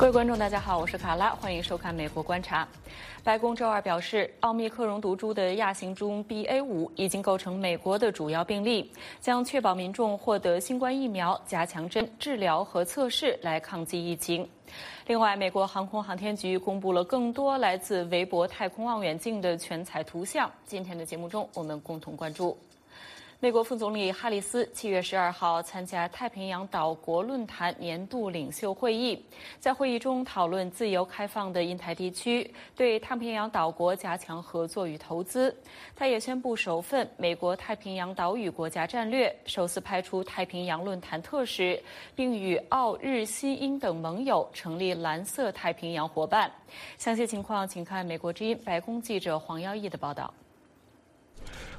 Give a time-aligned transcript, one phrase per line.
[0.00, 2.64] 各位观众，大家好，我是卡拉，欢迎收看《美国观察》。
[3.22, 8.90] 白宫周二表示，奥密克戎毒株的亚型株 BA 五已经构成美国的主要病例，
[9.20, 14.48] 将确保民众获得新冠疫苗、加强针、治疗和测试来抗击疫情。
[15.06, 20.50] 另外，美国航空航天局公布了更多来自韦伯太空望远镜的全彩图像。
[20.64, 22.56] 今天的节目中，我们共同关注。
[23.42, 29.18] 美国副总理哈里斯七月十二号参加太平洋岛国论坛年度领袖会议，
[29.58, 35.56] 在会议中讨论自由开放的印太地区，对太平洋岛国加强合作与投资。
[35.96, 41.82] 他也宣布首份美国太平洋岛屿国家战略，首次派出太平洋论坛特使，
[42.14, 46.52] 并与澳、日、新、英等盟友成立蓝色太平洋伙伴。
[46.98, 50.30] 详细情况，请看美国之音白宫记者黄耀义的报道。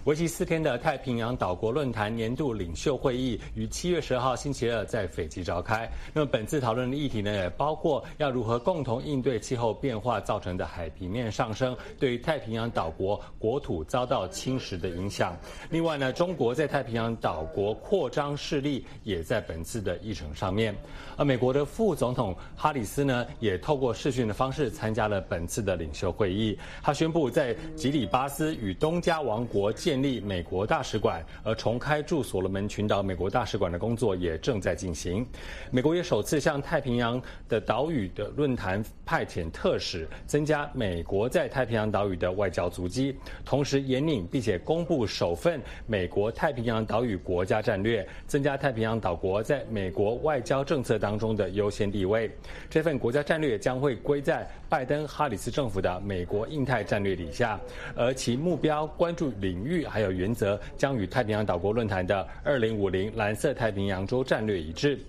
[0.06, 5.88] 为期四天的太平洋岛国论坛年度领袖会议于七月十二号星期二在斐济召开。
[6.12, 15.38] 那么本次讨论的议题呢，也包括要如何共同应对气候变化造成的海平面上升对太平洋岛国国土遭到侵蚀的影响。
[15.70, 20.76] 另外呢，中国在太平洋岛国扩张势力也在本次的议程上面。
[21.16, 26.58] 而美国的副总统哈里斯呢，也透过视讯的方式参加了本次的领袖会议。
[26.82, 29.91] 他宣布在吉里巴斯与东加王国建。
[29.92, 35.28] 建立美国大使馆，而重开驻所罗门群岛美国大使馆的工作也正在进行。
[35.70, 52.32] 美国也首次向太平洋的岛屿的论坛派遣特使，增加美国在太平洋岛屿的外交足迹，同时引领并且公布首份美国太平洋岛屿国家战略，增加太平洋岛国在美国外交政策当中的优先地位。
[52.70, 57.60] 这份国家战略将会归在拜登哈里斯政府的美国印太战略底下，
[57.94, 59.81] 而其目标关注领域。
[59.86, 65.00] 还有原则将与太平洋岛国论坛的二零五零蓝色太平洋洲战略一致。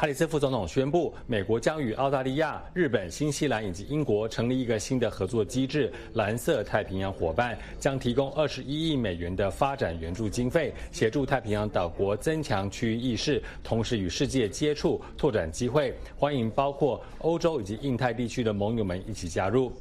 [0.00, 19.72] 哈里斯副总统宣布，美国将与澳大利亚、日本、新西兰以及英国成立一个新的合作机制——蓝色太平洋伙伴，将提供二十一亿美元的发展援助经费，协助太平洋岛国增强区域意识，同时与世界接触、拓展机会，欢迎包括欧洲以及印太地区的盟友们一起加入。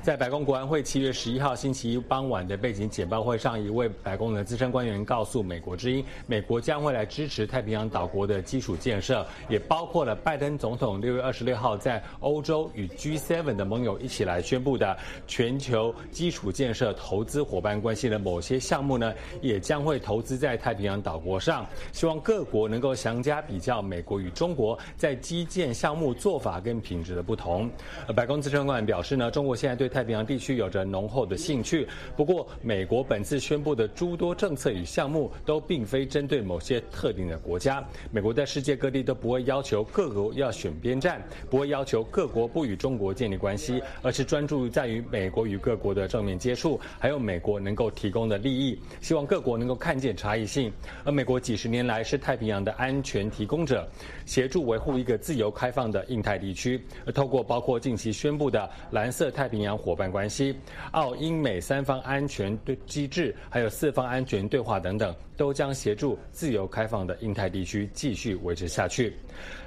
[0.00, 9.57] 在白宫国安会七月十一号星期一傍晚的背景简报会上，一位白宫的资深官员告诉美国之音，美国将会来支持太平洋岛国的基础建设，也。
[9.58, 14.96] 包括了拜登总统六月二十六号在欧洲与 G7 的盟友一起来宣布的
[15.26, 21.66] 全球基础建设投资伙伴关系的某些项目呢，也将会投资在太平洋岛国上。
[21.92, 27.68] 希望各国能够详加比较美国与中国在基建项目做法跟品质的不同。
[28.14, 31.88] 白宫资深官表示呢，中国现在对太平洋地区有着浓厚的兴趣。
[32.16, 37.82] 不过，美国本次宣布的诸多政策与项目都并非针对某些特定的国家。
[38.12, 39.47] 美国在世界各地都不会。
[39.48, 48.78] 要求各国要选边站，不会要求各国不与中国建立关系，而是专注于在于美国与各国的正面接触，还有美国能够提供的利益。
[49.00, 50.70] 希望各国能够看见差异性。
[51.02, 53.88] 而美国几十年来是太平洋的安全提供者，
[54.26, 56.78] 协助维护一个自由开放的印太地区。
[57.06, 60.54] 而透过包括近期宣布的蓝色太平洋伙伴关系、
[60.92, 65.14] 澳英美三方安全对机制，还有四方安全对话等等。
[65.38, 69.14] 都将协助自由开放的印太地区继续维持下去。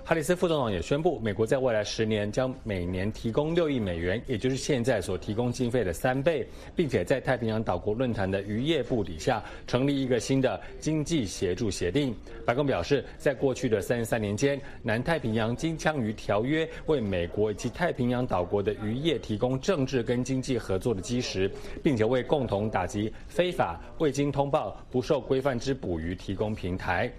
[0.03, 6.45] 哈里斯副总统也宣布，美国在未来十年将每年提供六亿美元，也就是现在所提供经费的三倍，
[6.75, 12.13] 并且在太平洋岛国论坛的渔业部底下成立一个新的经济协助协定。
[12.45, 21.49] 白宫表示，在过去的三十三年间，南太平洋金枪鱼条约为美国以及太平洋岛国的渔业提供政治跟经济合作的基石，
[21.83, 25.51] 并且为共同打击非法、未经通报、不受规范。
[25.61, 27.11] 之捕鱼提供平台。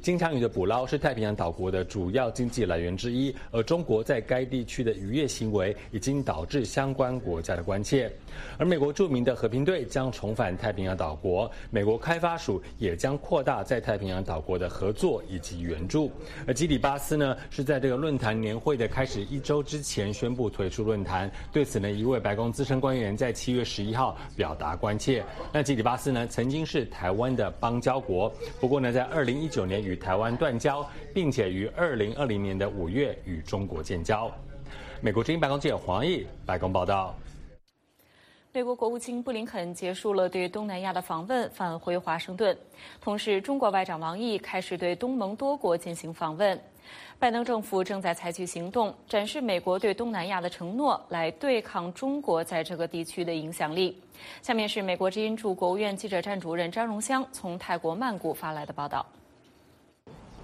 [0.00, 8.10] 金枪鱼的捕捞是太平洋岛国的主要经济来源之一，而中国在该地区的渔业行为已经导致相关国家的关切。
[8.58, 16.10] 而美国著名的和平队将重返太平洋岛国，美国开发署也将扩大在太平洋岛国的合作以及援助。
[16.46, 21.30] 而基里巴斯呢，是在这个论坛年会的开始一周之前宣布退出论坛。
[21.52, 25.24] 对此呢，一位白宫资深官员在七月十一号表达关切。
[25.52, 34.30] 那基里巴斯呢，曾经是台湾的邦交国，不过呢，在二零一九年与台湾断交，并且于二零二零年的五月与中国建交。
[35.00, 37.14] 美国之音白宫记者黄毅白宫报道。
[38.56, 42.56] 美国国务卿布林肯结束了对东南亚的访问，返回华盛顿。
[43.02, 46.58] 同时，中国外长王毅开始对东盟多国进行访问。
[47.18, 54.00] 拜登政府正在采取行动，展示美国对东南亚的承诺，来对抗中国在这个地区的影响力。
[54.40, 59.04] 下面是美国之音驻国务院记者站主任张荣香从泰国曼谷发来的报道。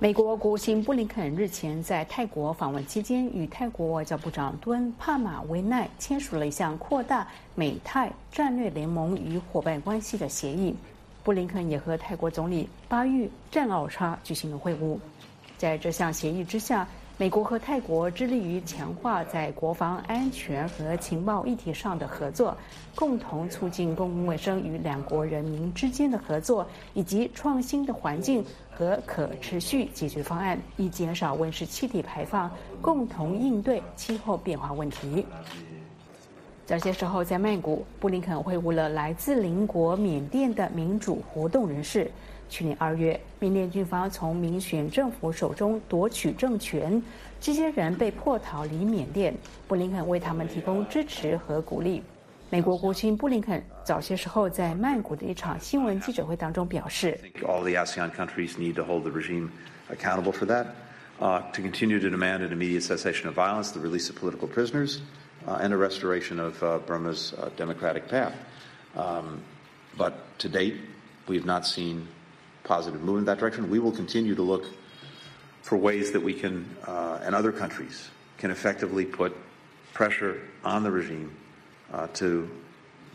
[0.02, 10.75] 美国国务卿布林肯日前在泰国访问期间，与泰国外交部长敦帕马维奈签署了一项扩大美泰战略联盟与伙伴关系的协议。
[11.22, 14.99] 布林肯也和泰国总理巴育战奥差举行了会晤。
[15.56, 22.56] 在这项协议之下，美国和泰国致力于强化在国防安全和情报议题上的合作，
[22.96, 32.50] 共同促进公共卫生与两国人民之间的合作，以及创新的环境和可持续解决方案，以减少温室气体排放，
[32.80, 35.24] 共同应对气候变化问题。
[36.64, 42.10] 早些时候，在曼谷，布林肯会晤了来自邻国缅甸的民主活动人士。
[42.51, 47.01] 去年二月，缅甸军方从民选政府手中夺取政权，
[47.41, 49.35] 这些人被迫逃离缅甸。
[49.67, 52.01] 布林肯为他们提供支持和鼓励。
[52.49, 59.49] 美国国务卿布林肯早些时候在曼谷的一场新闻记者会当中表示：“All the ASEAN countries need to hold the regime
[59.89, 60.67] accountable for that,
[61.19, 65.01] uh, to continue to demand an immediate cessation of violence, the release of political prisoners,
[65.45, 68.33] uh, and a restoration of uh, Burma's uh, democratic path.
[68.95, 69.41] Um,
[69.97, 70.75] but to date,
[71.27, 72.07] we have not seen.”
[72.63, 73.69] positive move in that direction.
[73.69, 74.65] We will continue to look
[75.63, 79.33] for ways that we can, uh, and other countries can effectively put
[79.94, 81.31] pressure on the regime
[81.94, 82.47] uh, to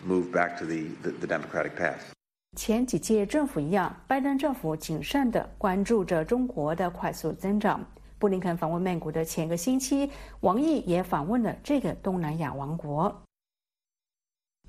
[0.05, 2.13] move back to the, the, the democratic path.
[2.57, 7.83] 前几届政府一样，拜登政府谨慎地关注着中国的快速增长。
[8.19, 13.23] 布林肯访问曼谷的前个星期，王毅也访问了这个东南亚王国。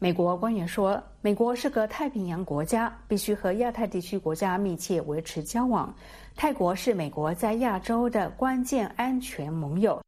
[0.01, 5.93] 美国官员说，美国是个太平洋国家，必须和亚太地区国家密切维持交往。
[6.37, 10.01] 泰国是美国在亚洲的关键安全盟友。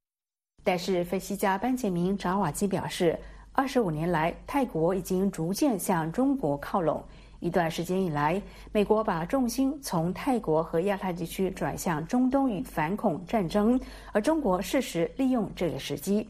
[0.63, 3.19] 但是，分析家班杰明·扎瓦基表示，
[3.51, 7.03] 二十五年来，泰国已经逐渐向中国靠拢。
[7.41, 8.41] 一段时间以来，
[8.71, 13.81] 美国把重心从泰国和亚太地区转向中东与反恐战争，
[14.13, 16.29] 而中国适时利用这个时机。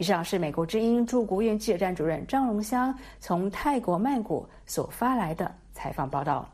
[0.00, 6.48] 以上是美国之音驻国务院记者站主任张荣香从泰国曼谷所发来的采访报道。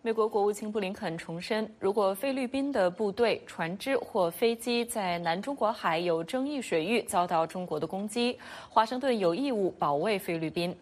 [0.00, 8.38] 美国国务卿布林肯重申，如果菲律宾的部队、船只或飞机在南中国海有争议水域遭到中国的攻击，
[8.70, 10.74] 华盛顿有义务保卫菲律宾。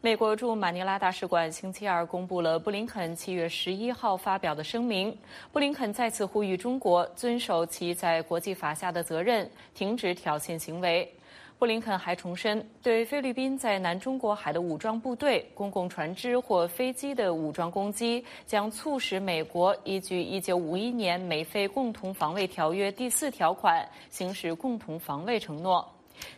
[0.00, 5.12] 美国驻马尼拉大使馆星期二公布了布林肯七月十一号发表的声明。
[5.50, 11.12] 布林肯再次呼吁中国遵守其在国际法下的责任，停止挑衅行为。
[11.58, 25.84] 布林肯还重申，对菲律宾在南中国海的武装部队、公共船只或飞机的武装攻击，将促使美国依据一九五一年美菲共同防卫条约第四条款行使共同防卫承诺。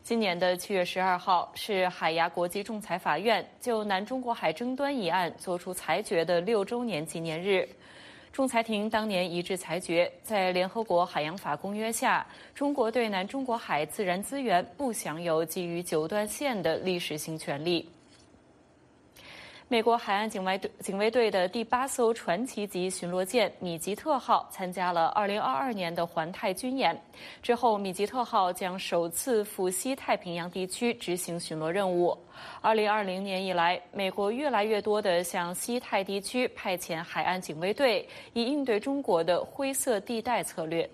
[0.02, 7.68] 今年的七月十二号是海牙国际仲裁法院就南中国海争端一案作出裁决的六周年纪念日。
[8.32, 12.24] 仲裁庭当年一致裁决，在联合国海洋法公约下，
[12.54, 17.88] 中国对南中国海自然资源不享有基于九段线的历史性权利。
[19.72, 27.00] 美国海岸警卫队警卫队的第八艘传奇级巡逻舰“米吉特号”参加了2022年的环太军演。
[27.40, 32.18] 之后，“米吉特号”将首次赴西太平洋地区执行巡逻任务。
[32.64, 40.90] 2020年以来，美国越来越多地向西太地区派遣海岸警卫队，以应对中国的灰色地带策略。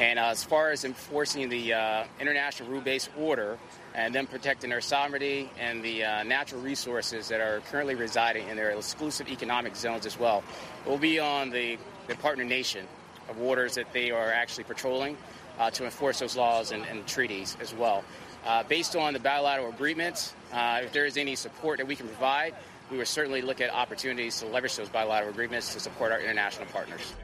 [0.00, 3.58] As far as enforcing the uh, international rule-based order
[3.94, 8.56] and then protecting their sovereignty and the uh, natural resources that are currently residing in
[8.56, 10.42] their exclusive economic zones as well.
[10.86, 11.76] It will be on the,
[12.06, 12.86] the partner nation
[13.28, 15.16] of waters that they are actually patrolling
[15.58, 18.04] uh, to enforce those laws and, and treaties as well.
[18.46, 22.06] Uh, based on the bilateral agreements, uh, if there is any support that we can
[22.06, 22.54] provide,
[22.90, 26.66] we will certainly look at opportunities to leverage those bilateral agreements to support our international
[26.66, 27.14] partners.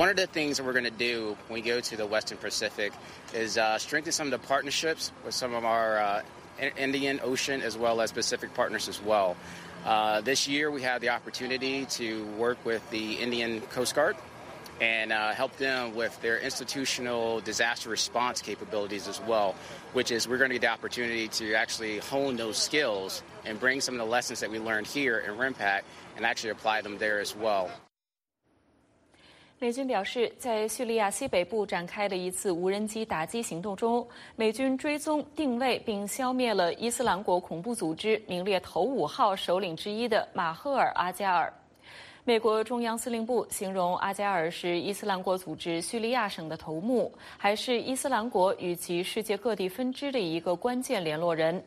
[0.00, 2.38] One of the things that we're going to do when we go to the Western
[2.38, 2.90] Pacific
[3.34, 6.22] is uh, strengthen some of the partnerships with some of our uh,
[6.78, 9.36] Indian Ocean as well as Pacific partners as well.
[9.84, 14.16] Uh, this year, we had the opportunity to work with the Indian Coast Guard
[14.80, 19.54] and uh, help them with their institutional disaster response capabilities as well,
[19.92, 23.82] which is we're going to get the opportunity to actually hone those skills and bring
[23.82, 25.82] some of the lessons that we learned here in RIMPAC
[26.16, 27.70] and actually apply them there as well.
[29.62, 41.52] 美军表示，在叙利亚西北部展开的一次无人机打击行动中，美军追踪、定位并消灭了伊斯兰国恐怖组织名列头五号首领之一的马赫尔·阿加尔。
[42.24, 51.62] 美国中央司令部形容阿加尔是伊斯兰国组织叙利亚省的头目，还是伊斯兰国与其世界各地分支的一个关键联络人。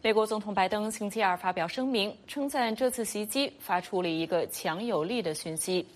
[0.00, 5.86] 美国总统拜登星期二发表声明，称赞这次袭击发出了一个强有力的讯息。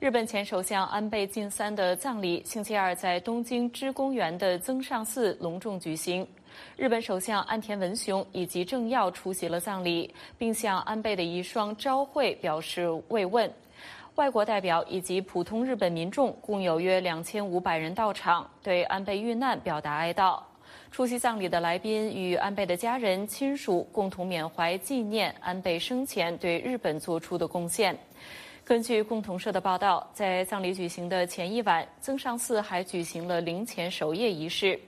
[0.00, 6.24] 日本前首相安倍晋三的葬礼星期二在东京知公园的增上寺隆重举行。
[6.76, 13.52] 日本首相岸田文雄以及政要出席了葬礼，并向安倍的遗孀昭惠表示慰问。
[14.14, 20.40] 外国代表以及普通日本民众共有约两千五百人到场，对安倍遇难表达哀悼。
[20.92, 27.98] 出席葬礼的来宾与安倍的家人亲属共同缅怀纪念安倍生前对日本做出的贡献。
[28.68, 34.78] 根据共同社的报道，在葬礼举行的前一晚，增上寺还举行了灵前守夜仪式。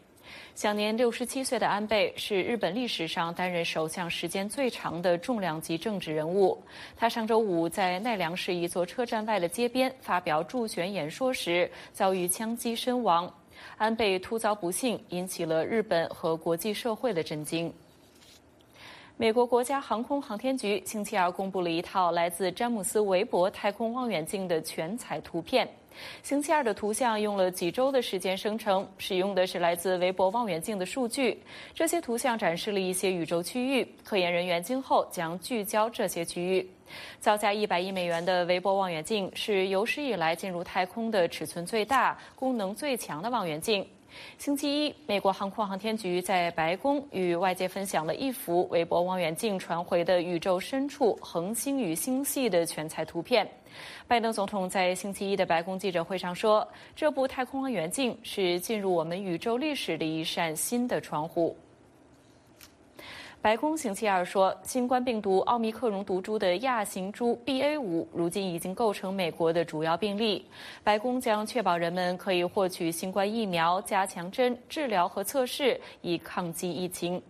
[0.55, 6.63] 享年六十七岁的安倍是日本历史上担任首相时间最长的重量级政治人物。
[6.95, 13.33] 他上周五在奈良市一座车站外的街边发表助选演说时遭遇枪击身亡。
[13.79, 17.73] 安倍突遭不幸，引起了日本和国际社会的震惊。
[19.21, 25.69] 美国国家航空航天局星期二公布了一套来自詹姆斯·韦伯太空望远镜的全彩图片。
[26.23, 31.39] 星期二的图像用了几周的时间生成，使用的是来自韦伯望远镜的数据。
[31.75, 36.67] 这些图像展示了一些宇宙区域，科研人员今后将聚焦这些区域。
[37.21, 43.87] 造价一百亿美元的韦伯望远镜是有史以来进入太空的尺寸最大、功能最强的望远镜。
[44.39, 53.49] 星期一，美国航空航天局在白宫与外界分享了一幅韦伯望远镜传回的宇宙深处恒星与星系的全彩图片。
[54.09, 61.57] 拜登总统在星期一的白宫记者会上说：“这部太空望远镜是进入我们宇宙历史的一扇新的窗户。”
[63.43, 70.45] 白宫星期二说，新冠病毒奥密克戎毒株的亚型株 BA 五如今已经构成美国的主要病例。
[70.85, 77.21] 白宫将确保人们可以获取新冠疫苗、加强针、治疗和测试，以抗击疫情。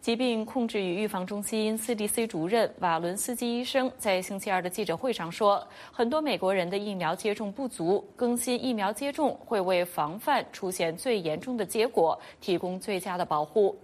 [0.00, 13.76] 疾病控制与预防中心 CDC 主任瓦伦斯基医生在星期二的记者会上说，很多美国人的疫苗接种不足，更新疫苗接种会为防范出现最严重的结果提供最佳的保护。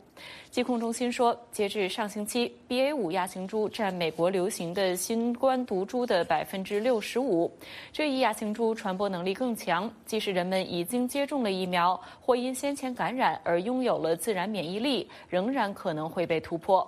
[0.51, 7.51] 疾控中心说，截至上星期，BA 五亚型株占美国流行的新冠毒株的百分之六十五。
[7.93, 16.87] 这一亚型株传播能力更强，即使人们已经接种了疫苗或因先前感染而拥有了自然免疫力，仍然可能会被突破。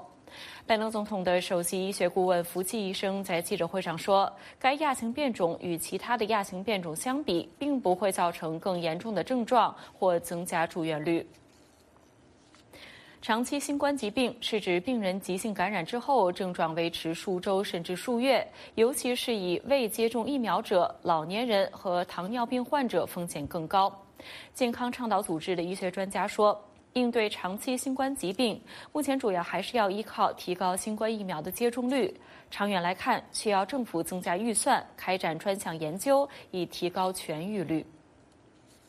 [0.65, 11.27] 拜登总统的首席医学顾问福奇医生在记者会上说，该亚型变种与其他的亚型变种相比，并不会造成更严重的症状或增加住院率。
[13.23, 18.47] 长期新冠疾病是指病人急性感染之后症状维持数周甚至数月，
[18.77, 23.95] 尤其是以未接种疫苗者、老年人和糖尿病患者风险更高。
[24.55, 26.59] 健康倡导组织的医学专家说，
[26.95, 28.59] 应对长期新冠疾病，
[28.91, 32.19] 目前主要还是要依靠提高新冠疫苗的接种率。
[32.50, 37.85] 长远来看，需要政府增加预算，开展专项研究，以提高痊愈率。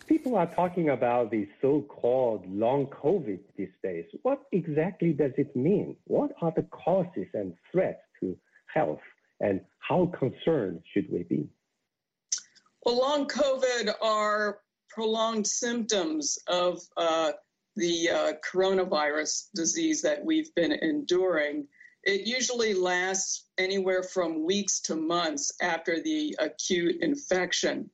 [0.08, 4.06] People are talking about the so-called long COVID these days.
[4.24, 5.96] What exactly does it mean?
[6.06, 8.38] What are the causes and threats to
[8.74, 9.02] health,
[9.40, 11.50] and how concerned should we be?
[12.86, 17.32] Well, long COVID are prolonged symptoms of uh,
[17.76, 21.68] the uh, coronavirus disease that we've been enduring.
[22.04, 27.90] It usually lasts anywhere from weeks to months after the acute infection.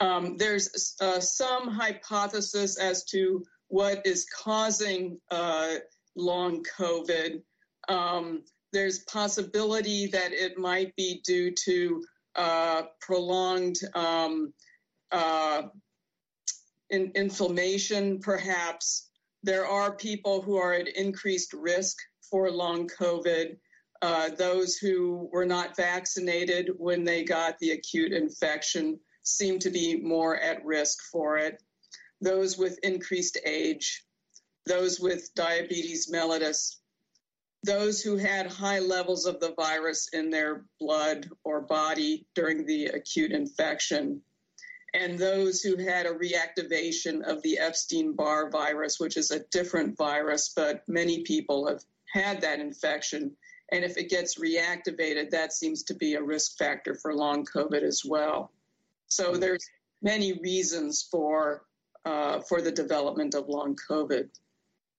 [0.00, 5.76] Um, there's uh, some hypothesis as to what is causing uh,
[6.16, 7.42] long COVID.
[7.88, 12.04] Um, there's possibility that it might be due to
[12.36, 14.52] uh, prolonged um,
[15.10, 15.62] uh,
[16.90, 19.08] in, inflammation, perhaps.
[19.42, 21.96] There are people who are at increased risk
[22.30, 23.56] for long COVID.
[24.00, 28.98] Uh, those who were not vaccinated when they got the acute infection
[29.36, 31.62] seem to be more at risk for it.
[32.20, 34.04] Those with increased age,
[34.66, 36.76] those with diabetes mellitus,
[37.64, 42.86] those who had high levels of the virus in their blood or body during the
[42.86, 44.20] acute infection,
[44.94, 49.96] and those who had a reactivation of the Epstein Barr virus, which is a different
[49.96, 51.82] virus, but many people have
[52.12, 53.36] had that infection.
[53.70, 57.82] And if it gets reactivated, that seems to be a risk factor for long COVID
[57.82, 58.50] as well.
[59.08, 59.64] So there's
[60.02, 61.62] many reasons for
[62.04, 64.28] uh, for the development of long COVID.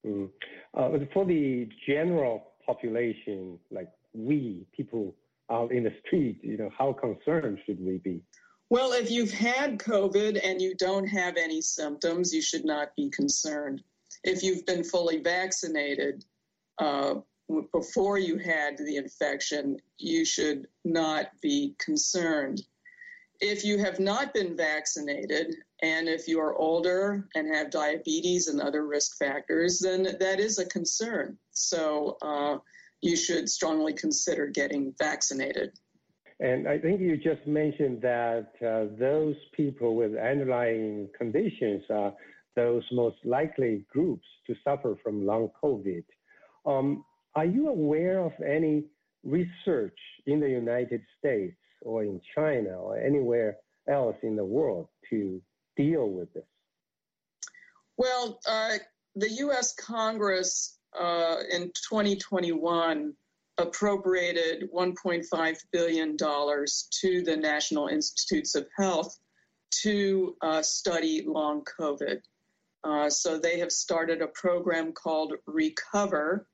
[0.06, 0.30] Mm.
[0.78, 5.16] Uh, for the general population, like we people
[5.52, 8.22] out in the street, you know, how concerned should we be?
[8.70, 13.10] Well, if you've had COVID and you don't have any symptoms, you should not be
[13.10, 13.82] concerned.
[14.24, 16.24] If you've been fully vaccinated
[16.78, 17.16] uh,
[17.72, 22.62] before you had the infection, you should not be concerned.
[23.42, 28.60] If you have not been vaccinated and if you are older and have diabetes and
[28.60, 31.38] other risk factors, then that is a concern.
[31.52, 32.58] So uh,
[33.02, 35.72] you should strongly consider getting vaccinated.
[36.42, 42.14] And I think you just mentioned that uh, those people with underlying conditions are
[42.56, 46.04] those most likely groups to suffer from long COVID.
[46.66, 47.06] Um,
[47.36, 48.86] are you aware of any
[49.24, 53.58] research in the United States or in China or anywhere
[53.90, 55.42] else in the world to
[55.76, 56.44] deal with this?
[57.98, 58.78] Well, uh,
[59.16, 59.74] the U.S.
[59.76, 63.14] Congress uh, in 2021
[63.58, 69.18] appropriated $1.5 billion to the National Institutes of Health
[69.82, 72.20] to uh, study long COVID.
[72.84, 76.48] Uh, so they have started a program called Recover,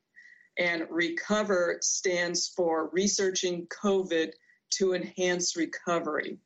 [0.57, 4.31] and Recover stands for Researching COVID
[4.77, 6.37] to Enhance Recovery.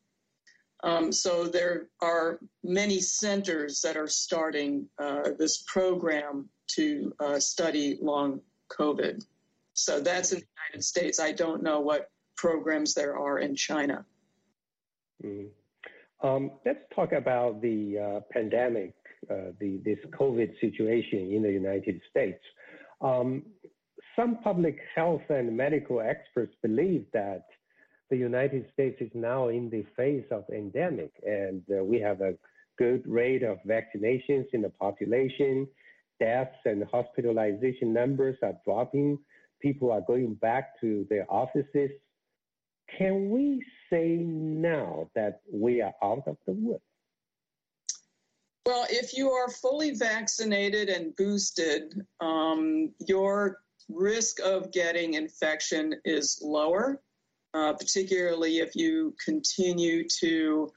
[0.83, 7.97] Um, so there are many centers that are starting uh, this program to uh, study
[8.01, 8.39] long
[8.71, 9.23] COVID.
[9.73, 11.19] So that's in the United States.
[11.19, 14.05] I don't know what programs there are in China.
[15.23, 15.49] Mm.
[16.21, 18.93] Um, let's talk about the uh, pandemic,
[19.29, 22.43] uh, the, this COVID situation in the United States.
[23.01, 23.43] Um,
[24.17, 27.45] some public health and medical experts believe that
[28.09, 32.33] the United States is now in the phase of endemic, and uh, we have a
[32.77, 35.67] good rate of vaccinations in the population.
[36.19, 39.17] Deaths and hospitalization numbers are dropping.
[39.61, 41.91] People are going back to their offices.
[42.97, 46.81] Can we say now that we are out of the woods?
[48.65, 56.39] Well, if you are fully vaccinated and boosted, um, your risk of getting infection is
[56.43, 57.01] lower
[57.53, 60.71] uh, particularly if you continue to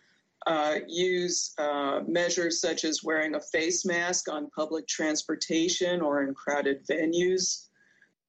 [0.47, 6.35] uh, use uh, measures such as wearing a face mask on public transportation or in
[6.35, 7.69] crowded venues.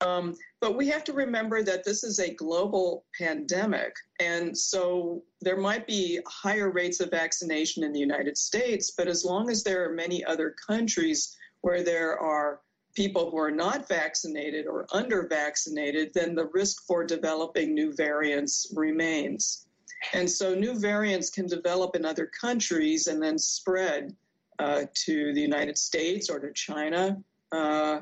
[0.02, 3.96] Um, but we have to remember that this is a global pandemic.
[4.20, 9.24] And so there might be higher rates of vaccination in the United States, but as
[9.24, 12.60] long as there are many other countries where there are
[12.96, 18.72] people who are not vaccinated or under vaccinated, then the risk for developing new variants
[18.76, 19.66] remains.
[20.14, 24.16] And so new variants can develop in other countries and then spread
[24.60, 27.18] uh, to the United States or to China.
[27.52, 28.02] Uh,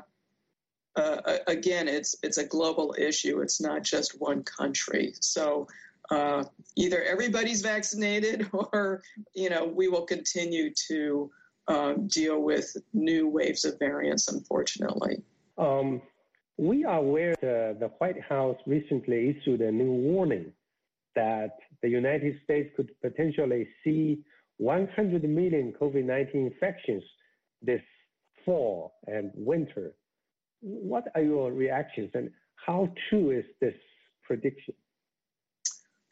[0.96, 3.40] uh, again, it's it's a global issue.
[3.40, 5.14] It's not just one country.
[5.20, 5.66] So
[6.10, 6.44] uh,
[6.76, 9.02] either everybody's vaccinated, or
[9.34, 11.30] you know, we will continue to
[11.68, 15.22] um, deal with new waves of variants, unfortunately.
[15.58, 16.02] Um,
[16.58, 20.52] we are aware that the White House recently issued a new warning
[21.14, 24.22] that the United States could potentially see
[24.58, 27.02] 100 million COVID 19 infections
[27.62, 27.82] this
[28.44, 29.92] fall and winter.
[30.60, 33.74] What are your reactions and how true is this
[34.22, 34.74] prediction?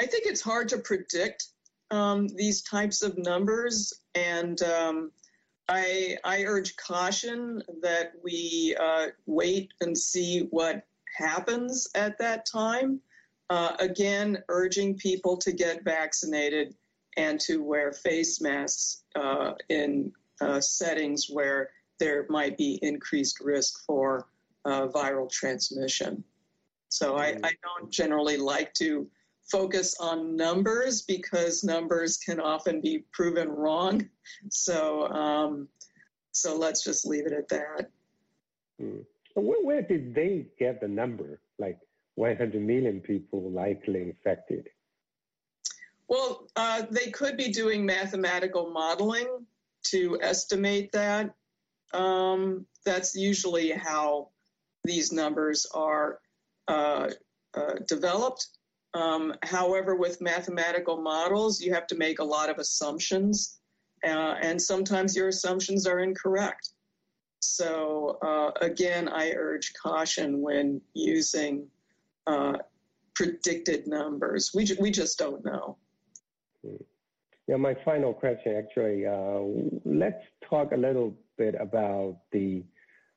[0.00, 1.46] I think it's hard to predict
[1.90, 5.12] um, these types of numbers, and um,
[5.70, 10.82] I, I urge caution that we uh, wait and see what
[11.16, 13.00] happens at that time.
[13.50, 16.74] Uh, again, urging people to get vaccinated
[17.16, 23.84] and to wear face masks uh, in uh, settings where there might be increased risk
[23.86, 24.26] for
[24.64, 26.24] uh, viral transmission.
[26.88, 29.08] So I, I don't generally like to
[29.50, 34.08] focus on numbers because numbers can often be proven wrong.
[34.50, 35.68] So, um,
[36.32, 37.90] so let's just leave it at that.
[38.78, 39.00] Hmm.
[39.34, 41.40] Where, where, did they get the number?
[41.58, 41.78] Like
[42.14, 44.68] 100 million people likely infected?
[46.08, 49.46] Well, uh, they could be doing mathematical modeling
[49.86, 51.34] to estimate that.
[51.94, 54.28] Um, that's usually how
[54.84, 56.20] these numbers are
[56.68, 57.10] uh,
[57.54, 58.46] uh, developed.
[58.94, 63.60] Um, however, with mathematical models, you have to make a lot of assumptions,
[64.04, 66.70] uh, and sometimes your assumptions are incorrect.
[67.40, 71.66] So, uh, again, I urge caution when using
[72.26, 72.58] uh,
[73.14, 74.50] predicted numbers.
[74.54, 75.76] We, we just don't know.
[77.46, 79.40] Yeah, my final question actually, uh,
[79.84, 82.62] let's talk a little bit about the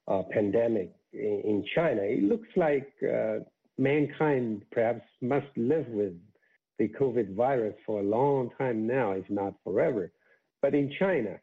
[0.07, 2.01] uh, pandemic in, in, China.
[2.01, 3.39] It looks like uh,
[3.77, 6.13] mankind perhaps must live with
[6.79, 10.11] the COVID virus for a long time now, if not forever.
[10.61, 11.39] But in China,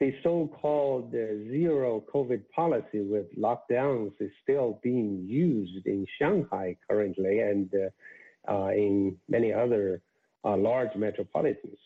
[0.00, 7.40] the so-called uh, zero COVID policy with lockdowns is still being used in Shanghai currently
[7.40, 10.00] and uh, uh, in many other
[10.44, 11.78] uh, large metropolitans.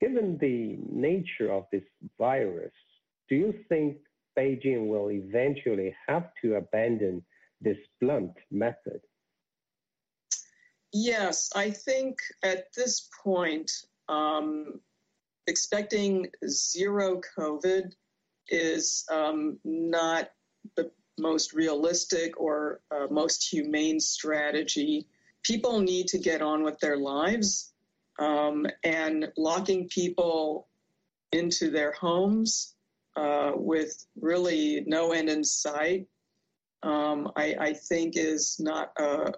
[0.00, 1.82] Given the nature of this
[2.18, 2.72] virus,
[3.28, 3.96] do you think
[4.38, 7.24] Beijing will eventually have to abandon
[7.60, 9.00] this blunt method?
[10.92, 13.70] Yes, I think at this point,
[14.08, 14.80] um,
[15.46, 17.92] expecting zero COVID
[18.48, 20.30] is um, not
[20.76, 25.06] the most realistic or uh, most humane strategy.
[25.42, 27.72] People need to get on with their lives,
[28.18, 30.68] um, and locking people
[31.32, 32.74] into their homes
[33.16, 36.06] uh, with really no end in sight,
[36.86, 39.32] um, I, I, think is not a,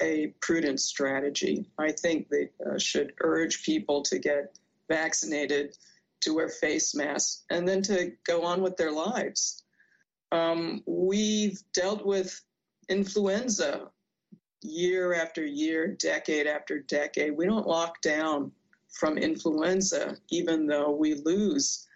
[0.00, 1.66] a, prudent strategy.
[1.78, 5.76] I think they uh, should urge people to get vaccinated,
[6.22, 9.64] to wear face masks, and then to go on with their lives.
[10.32, 12.40] Um, we've dealt with
[12.88, 13.90] influenza
[14.62, 17.36] year after year, decade after decade.
[17.36, 18.52] We don't lock down
[18.98, 21.86] from influenza, even though we lose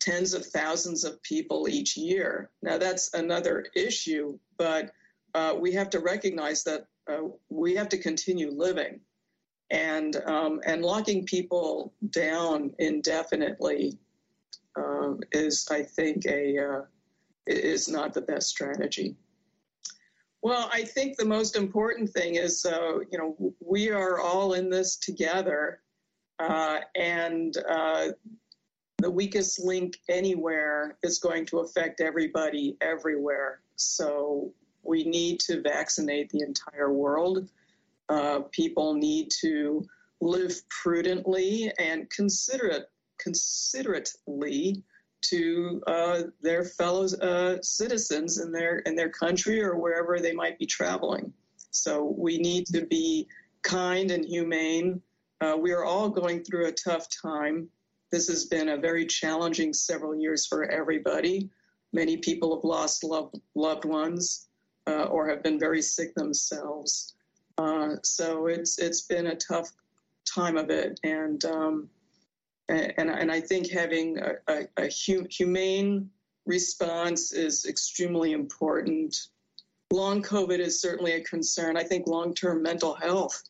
[0.00, 2.50] tens of thousands of people each year.
[2.62, 4.92] Now, that's another issue, but
[5.34, 9.00] uh, we have to recognize that uh, we have to continue living
[9.70, 13.98] and um, and locking people down indefinitely
[14.76, 16.80] um, is, I think, a uh,
[17.46, 19.16] is not the best strategy.
[20.42, 24.70] Well, I think the most important thing is, uh, you know, we are all in
[24.70, 25.80] this together,
[26.38, 27.56] uh, and
[28.98, 33.60] the weakest link anywhere is going to affect everybody everywhere.
[33.76, 37.48] So we need to vaccinate the entire world.
[38.08, 39.86] Uh, people need to
[40.20, 44.82] live prudently and considerate, considerately
[45.20, 50.58] to uh, their fellow uh, citizens in their in their country or wherever they might
[50.58, 51.32] be traveling.
[51.70, 53.28] So we need to be
[53.62, 55.02] kind and humane.
[55.40, 57.68] Uh, we are all going through a tough time.
[58.10, 61.50] This has been a very challenging several years for everybody.
[61.92, 64.48] Many people have lost loved, loved ones
[64.86, 67.14] uh, or have been very sick themselves.
[67.58, 69.70] Uh, so it's it's been a tough
[70.24, 71.88] time of it, and um,
[72.68, 76.10] and and I think having a, a, a humane
[76.46, 79.28] response is extremely important.
[79.90, 81.76] Long COVID is certainly a concern.
[81.76, 83.42] I think long term mental health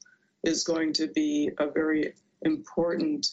[0.44, 3.29] is going to be a very important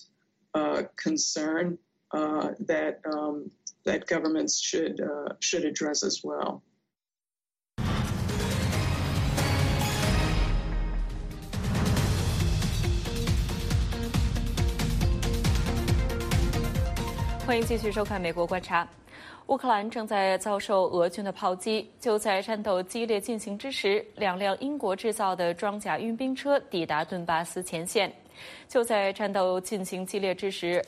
[0.95, 1.77] concern
[2.11, 3.51] uh, that um,
[3.83, 6.61] that governments should uh, should address as well.
[17.45, 18.83] 欢迎继续收看《美国观察》。
[19.47, 21.91] 乌克兰正在遭受俄军的炮击。
[21.99, 28.11] 就在战斗激烈进行之时，两辆英国制造的装甲运兵车抵达顿巴斯前线。
[28.67, 30.83] 就在战斗进行激烈之时，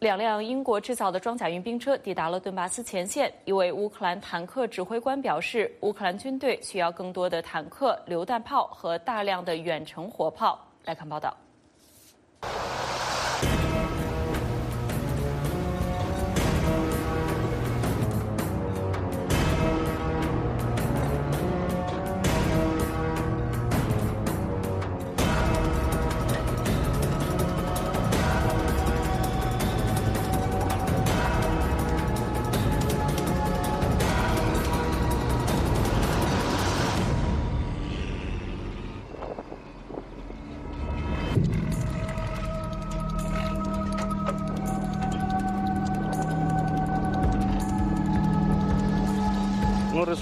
[0.00, 3.32] 两辆英国制造的装甲运兵车抵达了顿巴斯前线。
[3.44, 10.58] 一位乌克兰坦克指挥官表示，乌克兰军队需要更多的坦克、榴弹炮和大量的远程火炮。
[10.84, 11.36] 来看报道。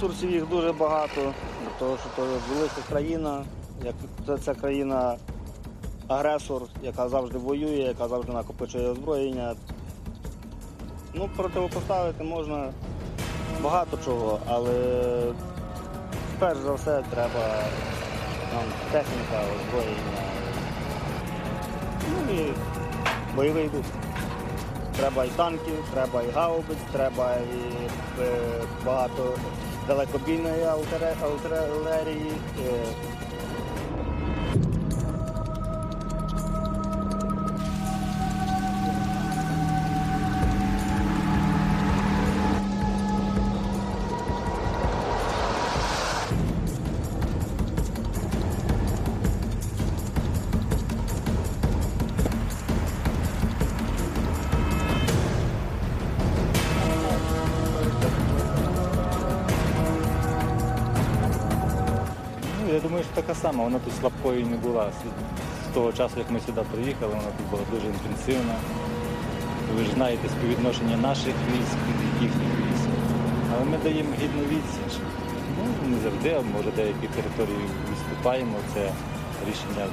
[0.09, 1.33] Ресурсів їх дуже багато,
[1.79, 2.23] тому що то
[2.55, 3.45] велика країна,
[3.85, 3.95] як
[4.27, 5.17] це, це країна
[6.09, 9.55] агресор, яка завжди воює, яка завжди накопичує озброєння.
[11.15, 12.73] Ну, противопоставити можна
[13.63, 14.73] багато чого, але
[16.39, 17.63] перш за все треба
[18.55, 20.23] нам техніка, озброєння.
[22.11, 22.53] Ну і
[23.37, 23.85] бойовий дух.
[24.97, 27.89] Треба і танків, треба і гаубиць, треба і
[28.23, 28.37] е,
[28.87, 29.35] багато
[29.88, 32.32] далекобійної артиле- артилерії.
[63.55, 63.65] сама.
[63.65, 64.91] Вона тут слабкою не була.
[64.91, 68.55] З- того часу, як ми сюди приїхали, вона тут була дуже інтенсивна.
[69.77, 72.89] Ви ж знаєте співвідношення наших військ і їхніх військ.
[73.57, 75.01] Але ми даємо гідну відсіч.
[75.59, 78.57] Ну, не завжди, а може деякі території відступаємо.
[78.75, 78.81] Це
[79.49, 79.85] рішення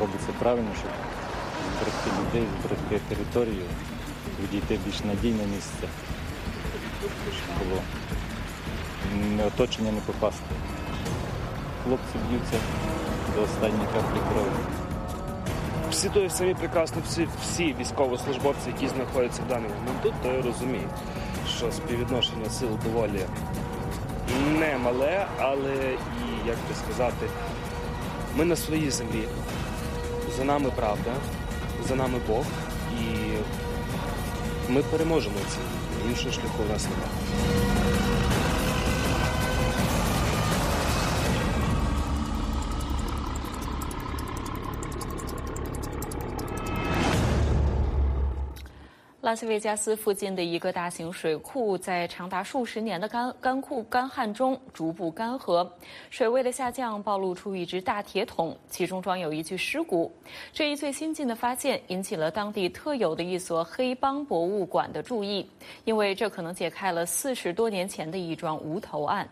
[0.00, 0.90] робиться правильно, щоб
[1.74, 3.64] зберегти людей, зберегти територію,
[4.42, 5.86] відійти більш надійне місце,
[7.00, 7.80] щоб було
[9.46, 10.54] оточення не попасти.
[11.88, 12.56] Хлопці б'ються
[13.36, 14.50] до останньої каплі крові.
[15.90, 20.88] всі той самі прекрасно, всі, всі військовослужбовці, які знаходяться в даний момент тут, то розуміють,
[21.48, 23.20] що співвідношення сил доволі
[24.58, 27.26] не мале, але і як би сказати,
[28.36, 29.24] ми на своїй землі.
[30.36, 31.10] За нами правда,
[31.88, 32.44] за нами Бог,
[33.00, 33.32] і
[34.72, 35.58] ми переможемо ці.
[36.10, 37.87] Іншого шляху у нас немає.
[49.20, 55.68] 拉斯维加斯附近的一个大型水库，在长达数十年的干干库干旱中逐步干涸，
[56.08, 60.12] 水位的下降暴露出一只大铁桶，其中装有一具尸骨。
[60.52, 65.44] 这一最新近的发现引起了当地特有的一所黑帮博物馆的注意，
[65.84, 69.28] 因为这可能解开了四十多年前的一桩无头案。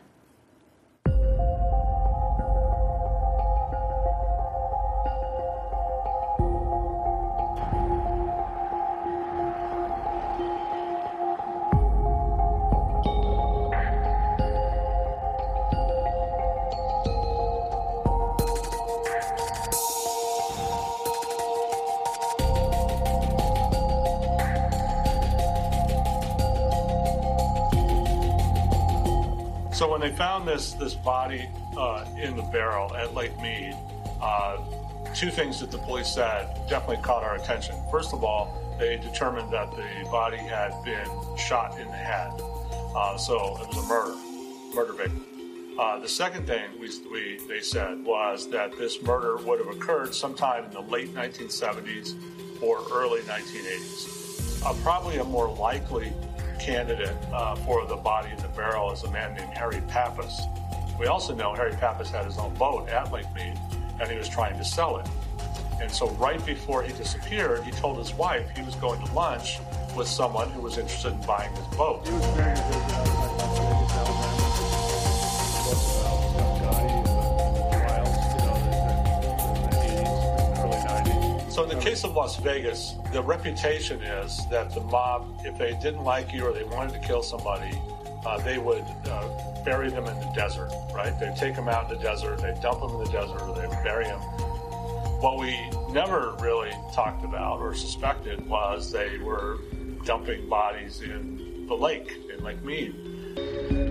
[30.78, 33.76] This body uh, in the barrel at Lake Mead,
[34.20, 34.58] uh,
[35.14, 37.74] two things that the police said definitely caught our attention.
[37.90, 42.30] First of all, they determined that the body had been shot in the head,
[42.94, 44.14] uh, so it was a murder,
[44.74, 45.24] murder victim.
[45.78, 50.14] Uh, the second thing we, we they said was that this murder would have occurred
[50.14, 52.14] sometime in the late 1970s
[52.62, 54.64] or early 1980s.
[54.64, 56.12] Uh, probably a more likely
[56.58, 60.46] candidate uh, for the body in the barrel is a man named Harry Pappas.
[60.98, 63.58] We also know Harry Pappas had his own boat at Lake Mead,
[64.00, 65.06] and he was trying to sell it.
[65.80, 69.58] And so, right before he disappeared, he told his wife he was going to lunch
[69.94, 72.06] with someone who was interested in buying his boat.
[81.56, 85.72] So in the case of Las Vegas, the reputation is that the mob, if they
[85.82, 87.80] didn't like you or they wanted to kill somebody,
[88.24, 91.18] uh, they would uh, bury them in the desert, right?
[91.18, 93.82] They'd take them out in the desert, they'd dump them in the desert, or they'd
[93.82, 94.20] bury them.
[95.20, 95.58] What we
[95.92, 99.58] never really talked about or suspected was they were
[100.04, 103.85] dumping bodies in the lake, in Lake Mead.《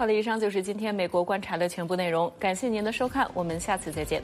[0.00, 4.22] 好了，以上就是今天美国观察的全部内容，感谢您的收看，我们下次再见。